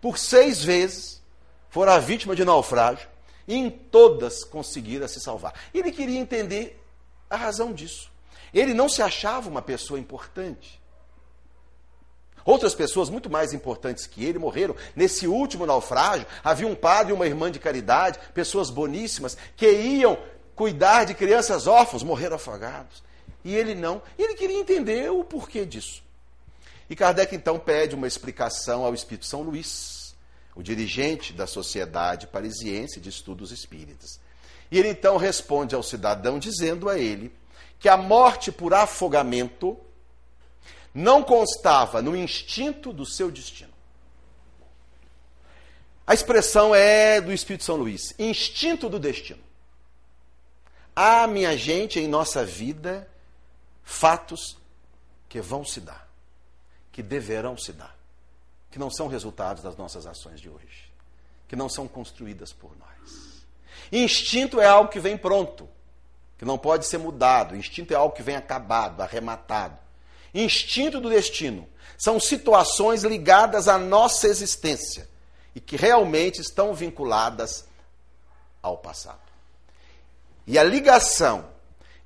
[0.00, 1.22] Por seis vezes,
[1.68, 3.08] fora vítima de naufrágio
[3.46, 5.54] e em todas conseguira se salvar.
[5.74, 6.80] Ele queria entender
[7.28, 8.10] a razão disso.
[8.52, 10.80] Ele não se achava uma pessoa importante.
[12.44, 14.74] Outras pessoas muito mais importantes que ele morreram.
[14.96, 20.18] Nesse último naufrágio, havia um padre e uma irmã de caridade, pessoas boníssimas, que iam
[20.58, 23.00] cuidar de crianças órfãos, morreram afogados.
[23.44, 24.02] E ele não.
[24.18, 26.02] E ele queria entender o porquê disso.
[26.90, 30.16] E Kardec então pede uma explicação ao Espírito São Luís,
[30.56, 34.18] o dirigente da Sociedade Parisiense de Estudos Espíritas.
[34.68, 37.32] E ele então responde ao cidadão dizendo a ele
[37.78, 39.78] que a morte por afogamento
[40.92, 43.72] não constava no instinto do seu destino.
[46.04, 49.47] A expressão é do Espírito São Luís, instinto do destino.
[51.00, 53.08] Há, minha gente, em nossa vida,
[53.84, 54.58] fatos
[55.28, 56.08] que vão se dar,
[56.90, 57.96] que deverão se dar,
[58.68, 60.92] que não são resultados das nossas ações de hoje,
[61.46, 63.44] que não são construídas por nós.
[63.92, 65.68] Instinto é algo que vem pronto,
[66.36, 67.54] que não pode ser mudado.
[67.54, 69.78] Instinto é algo que vem acabado, arrematado.
[70.34, 75.08] Instinto do destino são situações ligadas à nossa existência
[75.54, 77.68] e que realmente estão vinculadas
[78.60, 79.27] ao passado.
[80.48, 81.44] E a ligação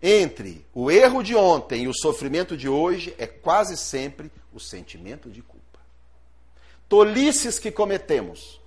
[0.03, 5.31] entre o erro de ontem e o sofrimento de hoje é quase sempre o sentimento
[5.31, 5.79] de culpa.
[6.89, 8.61] Tolices que cometemos,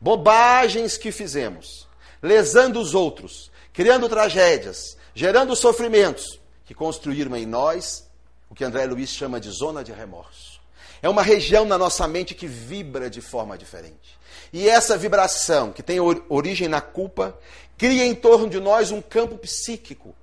[0.00, 1.86] bobagens que fizemos,
[2.20, 8.10] lesando os outros, criando tragédias, gerando sofrimentos que construíram em nós
[8.50, 10.60] o que André Luiz chama de zona de remorso.
[11.00, 14.18] É uma região na nossa mente que vibra de forma diferente.
[14.52, 17.38] E essa vibração, que tem origem na culpa,
[17.82, 20.14] cria em torno de nós um campo psíquico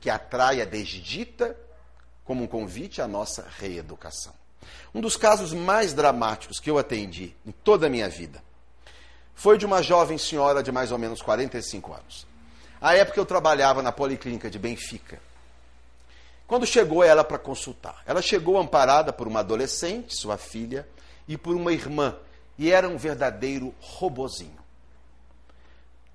[0.00, 1.54] que atrai a desdita
[2.24, 4.32] como um convite à nossa reeducação.
[4.94, 8.42] Um dos casos mais dramáticos que eu atendi em toda a minha vida
[9.34, 12.26] foi de uma jovem senhora de mais ou menos 45 anos.
[12.80, 15.20] A época eu trabalhava na Policlínica de Benfica.
[16.46, 20.88] Quando chegou ela para consultar, ela chegou amparada por uma adolescente, sua filha,
[21.28, 22.16] e por uma irmã,
[22.56, 24.57] e era um verdadeiro robozinho.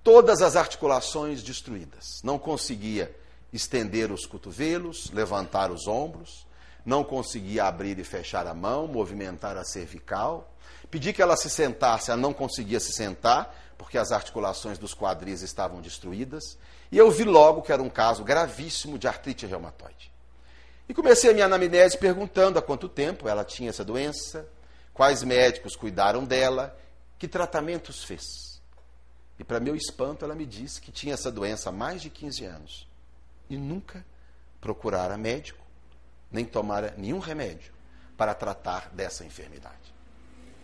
[0.04, 2.22] Todas as articulações destruídas.
[2.24, 3.16] Não conseguia
[3.54, 6.46] estender os cotovelos, levantar os ombros,
[6.86, 10.52] não conseguia abrir e fechar a mão, movimentar a cervical.
[10.92, 15.42] Pedi que ela se sentasse, ela não conseguia se sentar, porque as articulações dos quadris
[15.42, 16.58] estavam destruídas,
[16.92, 20.12] e eu vi logo que era um caso gravíssimo de artrite reumatoide.
[20.88, 24.48] E comecei a minha anamnese perguntando há quanto tempo ela tinha essa doença,
[24.94, 26.78] quais médicos cuidaram dela,
[27.18, 28.53] que tratamentos fez.
[29.40, 32.46] E para meu espanto, ela me disse que tinha essa doença há mais de 15
[32.46, 32.88] anos
[33.50, 34.06] e nunca
[34.62, 35.64] procurara médico,
[36.32, 37.74] nem tomara nenhum remédio
[38.16, 39.94] para tratar dessa enfermidade.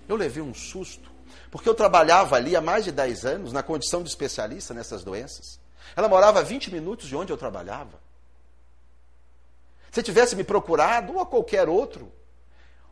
[0.07, 1.11] Eu levei um susto
[1.51, 5.59] porque eu trabalhava ali há mais de 10 anos na condição de especialista nessas doenças.
[5.95, 7.99] Ela morava a 20 minutos de onde eu trabalhava.
[9.91, 12.11] Se tivesse me procurado, ou a qualquer outro,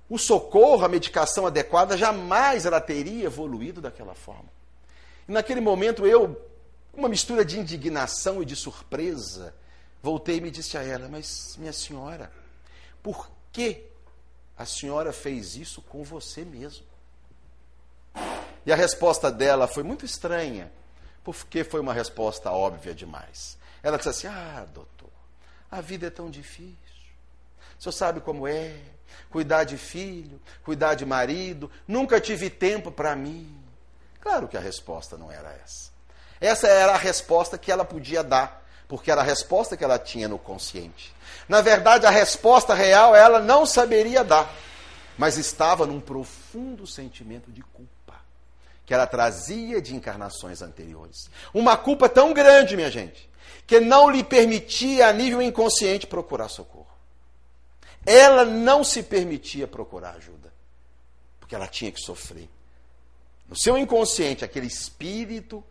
[0.09, 4.49] o socorro, a medicação adequada, jamais ela teria evoluído daquela forma.
[5.27, 6.41] E naquele momento eu,
[6.93, 9.53] uma mistura de indignação e de surpresa,
[10.01, 12.31] voltei e me disse a ela: Mas, minha senhora,
[13.03, 13.83] por que
[14.57, 16.85] a senhora fez isso com você mesmo?
[18.65, 20.71] E a resposta dela foi muito estranha,
[21.23, 23.57] porque foi uma resposta óbvia demais.
[23.83, 25.11] Ela disse assim: Ah, doutor,
[25.69, 26.75] a vida é tão difícil.
[27.77, 28.75] O senhor sabe como é?
[29.29, 33.66] Cuidar de filho, cuidar de marido, nunca tive tempo para mim.
[34.27, 35.89] Claro que a resposta não era essa.
[36.41, 40.27] Essa era a resposta que ela podia dar, porque era a resposta que ela tinha
[40.27, 41.15] no consciente.
[41.47, 44.53] Na verdade, a resposta real ela não saberia dar,
[45.17, 48.15] mas estava num profundo sentimento de culpa
[48.85, 51.29] que ela trazia de encarnações anteriores.
[51.53, 53.29] Uma culpa tão grande, minha gente,
[53.65, 56.85] que não lhe permitia, a nível inconsciente, procurar socorro.
[58.05, 60.53] Ela não se permitia procurar ajuda,
[61.39, 62.49] porque ela tinha que sofrer.
[63.47, 65.63] No seu inconsciente, aquele espírito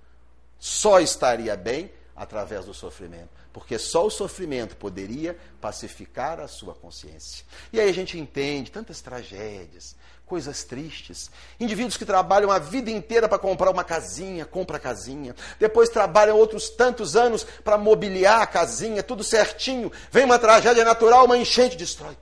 [0.59, 7.45] só estaria bem através do sofrimento, porque só o sofrimento poderia pacificar a sua consciência.
[7.71, 11.31] E aí a gente entende tantas tragédias, coisas tristes.
[11.61, 15.37] Indivíduos que trabalham a vida inteira para comprar uma casinha, compra a casinha.
[15.61, 19.93] Depois trabalham outros tantos anos para mobiliar a casinha, tudo certinho.
[20.11, 22.17] Vem uma tragédia natural, uma enchente, destrói.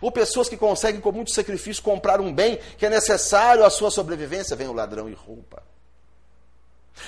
[0.00, 3.90] Ou pessoas que conseguem com muito sacrifício comprar um bem que é necessário à sua
[3.90, 5.62] sobrevivência, vem o ladrão e rouba.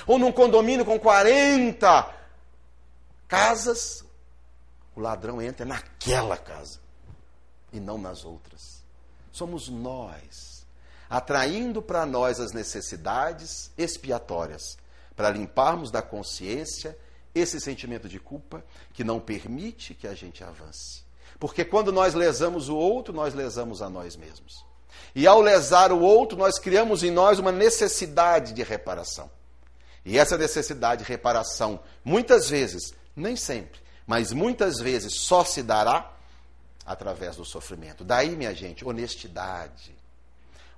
[0.06, 2.14] Ou num condomínio com 40
[3.26, 4.04] casas,
[4.94, 6.80] o ladrão entra naquela casa
[7.72, 8.82] e não nas outras.
[9.32, 10.52] Somos nós.
[11.08, 14.78] atraindo para nós as necessidades expiatórias,
[15.14, 16.96] para limparmos da consciência
[17.34, 18.64] esse sentimento de culpa
[18.94, 21.04] que não permite que a gente avance.
[21.42, 24.64] Porque quando nós lesamos o outro, nós lesamos a nós mesmos.
[25.12, 29.28] E ao lesar o outro, nós criamos em nós uma necessidade de reparação.
[30.04, 36.12] E essa necessidade de reparação, muitas vezes, nem sempre, mas muitas vezes só se dará
[36.86, 38.04] através do sofrimento.
[38.04, 39.92] Daí, minha gente, honestidade,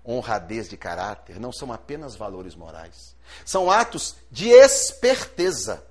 [0.02, 3.14] honradez de caráter não são apenas valores morais.
[3.44, 5.84] São atos de esperteza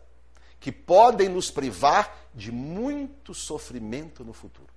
[0.59, 4.69] que podem nos privar de muito sofrimento no futuro.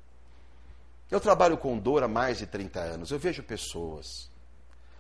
[1.11, 3.11] Eu trabalho com dor há mais de 30 anos.
[3.11, 4.31] Eu vejo pessoas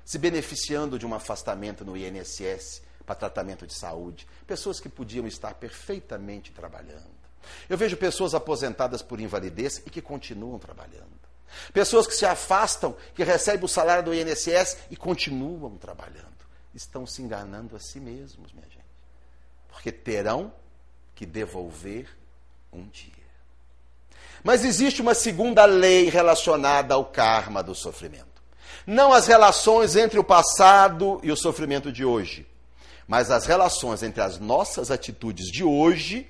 [0.04, 5.54] se beneficiando de um afastamento no INSS para tratamento de saúde, pessoas que podiam estar
[5.54, 7.16] perfeitamente trabalhando.
[7.68, 11.26] Eu vejo pessoas aposentadas por invalidez e que continuam trabalhando.
[11.72, 16.26] Pessoas que se afastam, que recebem o salário do INSS e continuam trabalhando.
[16.74, 18.84] Estão se enganando a si mesmos, minha gente.
[19.68, 20.52] Porque terão
[21.14, 22.09] que devolver
[22.76, 23.12] um dia.
[24.44, 28.26] Mas existe uma segunda lei relacionada ao karma do sofrimento.
[28.86, 32.46] Não as relações entre o passado e o sofrimento de hoje,
[33.08, 36.28] mas as relações entre as nossas atitudes de hoje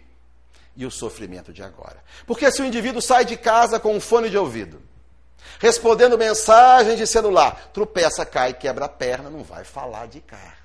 [0.74, 2.02] e o sofrimento de agora.
[2.26, 4.82] Porque se o indivíduo sai de casa com um fone de ouvido,
[5.58, 10.56] respondendo mensagem de celular, tropeça, cai, quebra a perna, não vai falar de karma.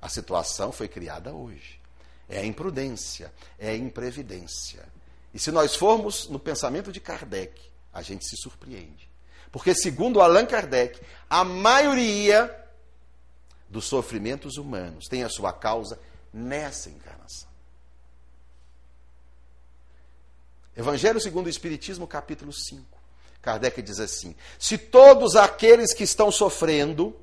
[0.00, 1.79] A situação foi criada hoje.
[2.30, 4.86] É a imprudência, é imprevidência.
[5.34, 7.60] E se nós formos no pensamento de Kardec,
[7.92, 9.10] a gente se surpreende.
[9.50, 12.56] Porque, segundo Allan Kardec, a maioria
[13.68, 15.98] dos sofrimentos humanos tem a sua causa
[16.32, 17.50] nessa encarnação.
[20.76, 22.84] Evangelho segundo o Espiritismo, capítulo 5.
[23.42, 27.18] Kardec diz assim: Se todos aqueles que estão sofrendo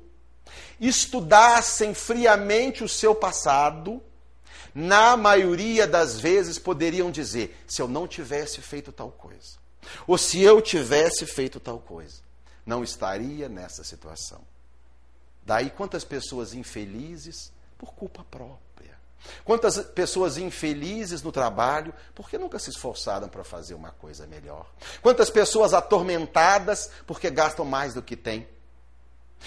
[0.78, 4.02] estudassem friamente o seu passado,
[4.74, 9.58] na maioria das vezes poderiam dizer: se eu não tivesse feito tal coisa,
[10.06, 12.20] ou se eu tivesse feito tal coisa,
[12.64, 14.40] não estaria nessa situação.
[15.44, 18.98] Daí quantas pessoas infelizes por culpa própria.
[19.44, 24.70] Quantas pessoas infelizes no trabalho porque nunca se esforçaram para fazer uma coisa melhor.
[25.00, 28.46] Quantas pessoas atormentadas porque gastam mais do que têm.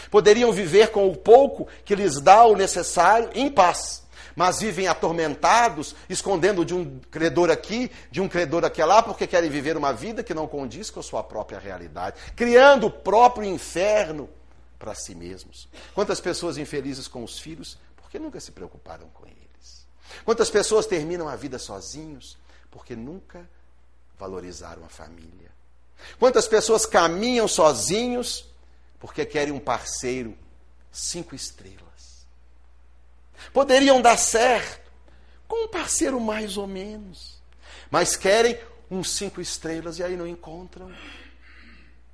[0.09, 4.00] Poderiam viver com o pouco que lhes dá o necessário em paz,
[4.36, 9.49] mas vivem atormentados, escondendo de um credor aqui, de um credor aqui lá, porque querem
[9.49, 14.29] viver uma vida que não condiz com a sua própria realidade, criando o próprio inferno
[14.77, 15.67] para si mesmos.
[15.93, 19.88] Quantas pessoas infelizes com os filhos porque nunca se preocuparam com eles.
[20.25, 22.38] Quantas pessoas terminam a vida sozinhos
[22.69, 23.47] porque nunca
[24.17, 25.51] valorizaram a família.
[26.19, 28.49] Quantas pessoas caminham sozinhos
[28.99, 30.38] porque querem um parceiro
[30.91, 31.90] cinco estrelas.
[33.53, 34.91] Poderiam dar certo
[35.47, 37.41] com um parceiro mais ou menos,
[37.89, 38.57] mas querem
[38.89, 40.91] uns cinco estrelas e aí não encontram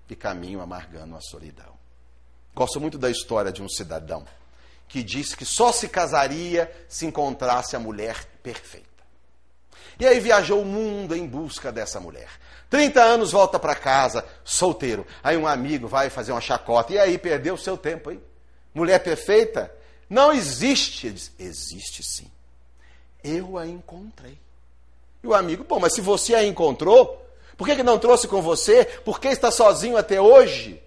[0.09, 1.78] e caminham amargando a solidão.
[2.55, 4.25] Gosto muito da história de um cidadão
[4.88, 8.88] que disse que só se casaria se encontrasse a mulher perfeita.
[9.99, 12.30] E aí viajou o mundo em busca dessa mulher.
[12.69, 15.05] 30 anos volta para casa, solteiro.
[15.23, 16.93] Aí um amigo vai fazer uma chacota.
[16.93, 18.21] E aí perdeu o seu tempo, hein?
[18.73, 19.73] Mulher perfeita?
[20.10, 21.08] Não existe.
[21.08, 22.32] Ele diz, existe sim.
[23.24, 24.38] Eu a encontrei.
[25.24, 27.26] E o amigo, bom, mas se você a encontrou,
[27.58, 28.86] por que, que não trouxe com você?
[28.86, 30.82] Por que está sozinho até hoje?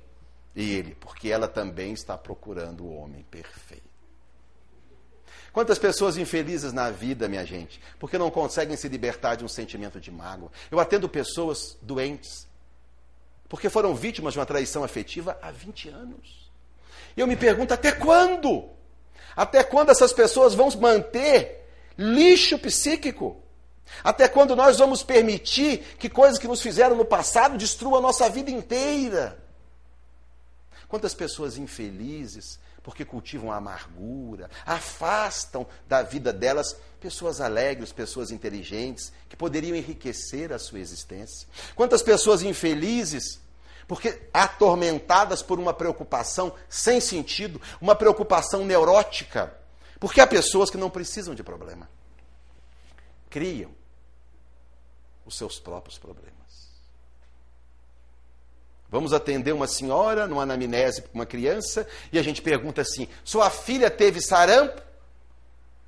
[0.54, 3.90] E ele, porque ela também está procurando o homem perfeito.
[5.52, 10.00] Quantas pessoas infelizes na vida, minha gente, porque não conseguem se libertar de um sentimento
[10.00, 10.50] de mágoa.
[10.70, 12.46] Eu atendo pessoas doentes,
[13.48, 16.50] porque foram vítimas de uma traição afetiva há 20 anos.
[17.16, 18.70] E eu me pergunto, até quando?
[19.36, 21.66] Até quando essas pessoas vão manter
[21.96, 23.36] lixo psíquico?
[24.04, 28.28] Até quando nós vamos permitir que coisas que nos fizeram no passado destruam a nossa
[28.28, 29.38] vida inteira?
[30.88, 39.12] Quantas pessoas infelizes porque cultivam a amargura, afastam da vida delas pessoas alegres, pessoas inteligentes,
[39.28, 41.46] que poderiam enriquecer a sua existência.
[41.74, 43.40] Quantas pessoas infelizes
[43.90, 49.52] porque atormentadas por uma preocupação sem sentido, uma preocupação neurótica.
[49.98, 51.90] Porque há pessoas que não precisam de problema.
[53.28, 53.72] Criam
[55.26, 56.70] os seus próprios problemas.
[58.88, 63.50] Vamos atender uma senhora numa anamnese para uma criança e a gente pergunta assim: sua
[63.50, 64.80] filha teve sarampo?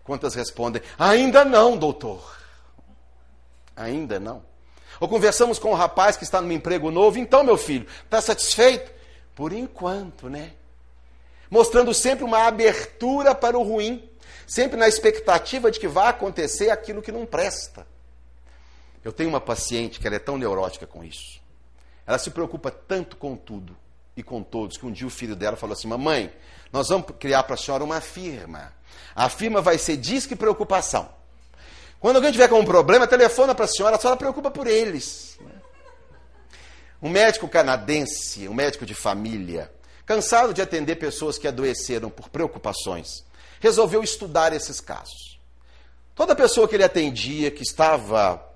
[0.02, 2.36] Quantas respondem: ainda não, doutor.
[3.76, 4.42] Ainda não.
[5.02, 8.92] Ou conversamos com um rapaz que está num emprego novo, então, meu filho, está satisfeito?
[9.34, 10.52] Por enquanto, né?
[11.52, 14.08] mostrando sempre uma abertura para o ruim,
[14.46, 17.84] sempre na expectativa de que vá acontecer aquilo que não presta.
[19.04, 21.42] Eu tenho uma paciente que ela é tão neurótica com isso.
[22.06, 23.76] Ela se preocupa tanto com tudo
[24.16, 26.32] e com todos que um dia o filho dela falou assim: Mamãe,
[26.72, 28.72] nós vamos criar para a senhora uma firma.
[29.14, 31.10] A firma vai ser Disque Preocupação.
[32.02, 35.38] Quando alguém tiver com um problema, telefona para a senhora, a senhora preocupa por eles.
[37.00, 39.72] Um médico canadense, um médico de família,
[40.04, 43.24] cansado de atender pessoas que adoeceram por preocupações,
[43.60, 45.38] resolveu estudar esses casos.
[46.12, 48.50] Toda pessoa que ele atendia que estava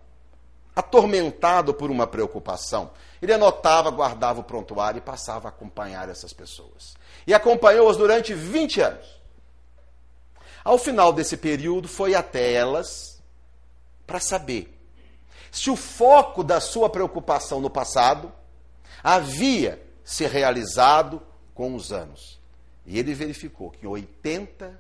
[0.74, 2.90] atormentado por uma preocupação,
[3.22, 6.94] ele anotava, guardava o prontuário e passava a acompanhar essas pessoas.
[7.24, 9.06] E acompanhou-as durante 20 anos.
[10.64, 13.15] Ao final desse período, foi até elas
[14.06, 14.72] para saber
[15.50, 18.32] se o foco da sua preocupação no passado
[19.02, 21.22] havia se realizado
[21.54, 22.38] com os anos.
[22.84, 24.76] E ele verificou que em 80%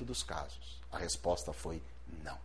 [0.00, 1.82] dos casos a resposta foi
[2.24, 2.38] não.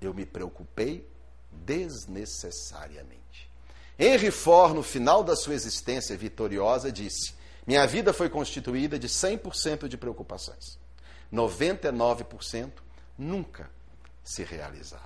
[0.00, 1.08] Eu me preocupei
[1.50, 3.50] desnecessariamente.
[3.98, 7.34] Henry Ford, no final da sua existência vitoriosa, disse:
[7.66, 10.78] Minha vida foi constituída de 100% de preocupações.
[11.32, 12.72] 99%
[13.16, 13.70] nunca
[14.24, 15.04] se realizaram.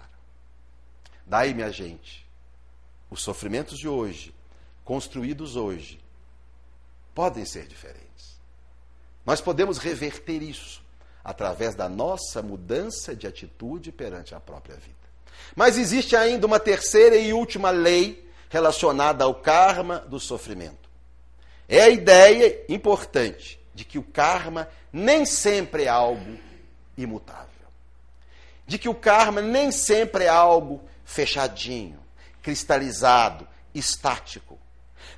[1.27, 2.27] Daí, minha gente,
[3.11, 4.35] os sofrimentos de hoje,
[4.85, 6.01] construídos hoje,
[7.15, 8.39] podem ser diferentes.
[9.27, 10.83] Nós podemos reverter isso
[11.23, 14.97] através da nossa mudança de atitude perante a própria vida.
[15.55, 20.89] Mas existe ainda uma terceira e última lei relacionada ao karma do sofrimento.
[21.69, 26.39] É a ideia importante de que o karma nem sempre é algo
[26.97, 27.48] imutável.
[28.69, 31.99] De que o karma nem sempre é algo fechadinho,
[32.43, 34.59] cristalizado, estático.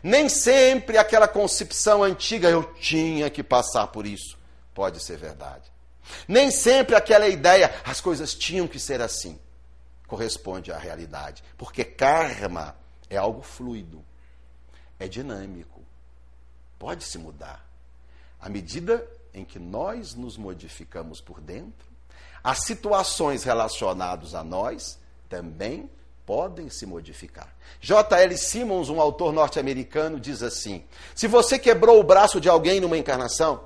[0.00, 4.38] Nem sempre aquela concepção antiga, eu tinha que passar por isso,
[4.72, 5.68] pode ser verdade.
[6.28, 9.36] Nem sempre aquela ideia, as coisas tinham que ser assim,
[10.06, 11.42] corresponde à realidade.
[11.58, 12.76] Porque karma
[13.10, 14.04] é algo fluido,
[14.96, 15.82] é dinâmico,
[16.78, 17.68] pode se mudar.
[18.40, 21.89] À medida em que nós nos modificamos por dentro,
[22.42, 25.90] as situações relacionadas a nós também
[26.26, 27.54] podem se modificar.
[27.80, 28.36] J.L.
[28.36, 30.84] Simmons, um autor norte-americano, diz assim:
[31.14, 33.64] se você quebrou o braço de alguém numa encarnação,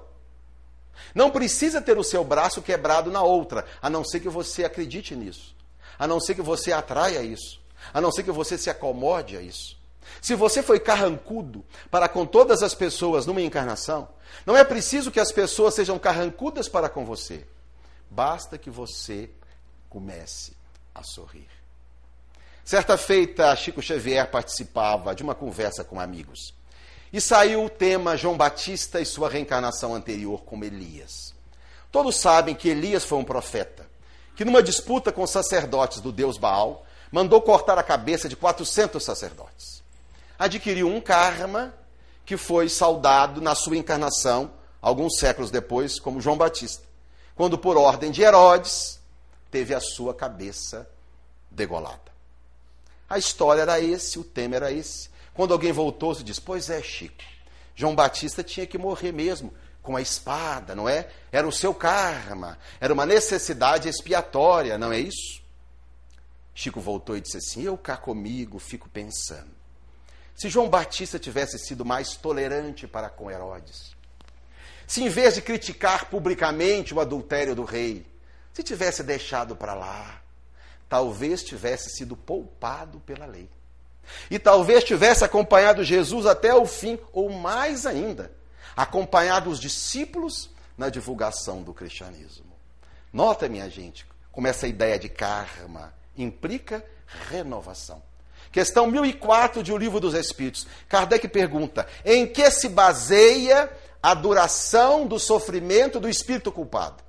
[1.14, 5.14] não precisa ter o seu braço quebrado na outra, a não ser que você acredite
[5.14, 5.54] nisso,
[5.98, 9.42] a não ser que você atraia isso a não ser que você se acomode a
[9.42, 9.76] isso.
[10.20, 14.08] Se você foi carrancudo para com todas as pessoas numa encarnação,
[14.46, 17.46] não é preciso que as pessoas sejam carrancudas para com você.
[18.10, 19.30] Basta que você
[19.88, 20.56] comece
[20.94, 21.48] a sorrir.
[22.64, 26.54] Certa feita, Chico Xavier participava de uma conversa com amigos.
[27.12, 31.34] E saiu o tema João Batista e sua reencarnação anterior como Elias.
[31.92, 33.86] Todos sabem que Elias foi um profeta,
[34.34, 39.04] que numa disputa com os sacerdotes do deus Baal, mandou cortar a cabeça de 400
[39.04, 39.82] sacerdotes.
[40.38, 41.72] Adquiriu um karma
[42.24, 44.50] que foi saudado na sua encarnação,
[44.80, 46.83] alguns séculos depois, como João Batista,
[47.34, 49.00] quando, por ordem de Herodes,
[49.50, 50.88] teve a sua cabeça
[51.50, 52.12] degolada.
[53.08, 55.10] A história era esse, o tema era esse.
[55.32, 57.22] Quando alguém voltou, se diz: Pois é, Chico,
[57.74, 61.08] João Batista tinha que morrer mesmo, com a espada, não é?
[61.30, 65.42] Era o seu karma, era uma necessidade expiatória, não é isso?
[66.54, 69.50] Chico voltou e disse assim: Eu cá comigo fico pensando.
[70.34, 73.93] Se João Batista tivesse sido mais tolerante para com Herodes,
[74.86, 78.06] se em vez de criticar publicamente o adultério do rei,
[78.52, 80.20] se tivesse deixado para lá,
[80.88, 83.48] talvez tivesse sido poupado pela lei.
[84.30, 88.30] E talvez tivesse acompanhado Jesus até o fim, ou mais ainda,
[88.76, 92.52] acompanhado os discípulos na divulgação do cristianismo.
[93.12, 96.84] Nota, minha gente, como essa ideia de karma, implica
[97.30, 98.02] renovação.
[98.52, 100.66] Questão 1004 de O Livro dos Espíritos.
[100.88, 103.70] Kardec pergunta: em que se baseia
[104.04, 107.02] a duração do sofrimento do espírito culpado?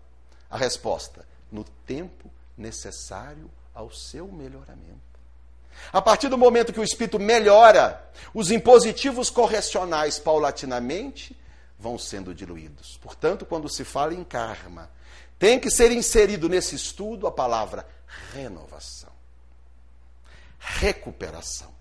[0.49, 5.01] A resposta: no tempo necessário ao seu melhoramento.
[5.91, 11.37] A partir do momento que o espírito melhora, os impositivos correcionais paulatinamente
[11.77, 12.97] vão sendo diluídos.
[13.01, 14.89] Portanto, quando se fala em karma,
[15.37, 17.85] tem que ser inserido nesse estudo a palavra
[18.31, 19.11] renovação,
[20.57, 21.75] recuperação.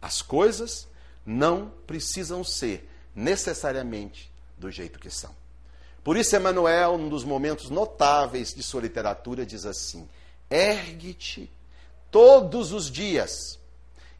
[0.00, 0.88] As coisas
[1.24, 5.34] não precisam ser necessariamente do jeito que são.
[6.04, 10.08] Por isso, Emmanuel, num dos momentos notáveis de sua literatura, diz assim:
[10.50, 11.50] ergue-te
[12.10, 13.58] todos os dias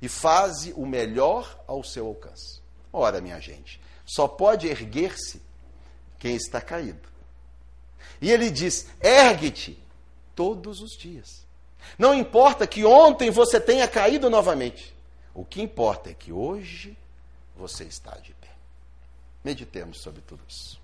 [0.00, 2.60] e faze o melhor ao seu alcance.
[2.92, 5.40] Ora, minha gente, Só pode erguer-se
[6.18, 7.08] quem está caído.
[8.20, 9.82] E ele diz: ergue-te
[10.34, 11.46] todos os dias.
[11.98, 14.94] Não importa que ontem você tenha caído novamente.
[15.34, 16.96] O que importa é que hoje
[17.56, 18.41] você está de pé.
[19.44, 20.81] Meditemos sobre tudo isso.